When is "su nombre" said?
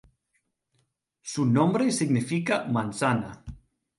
1.21-1.91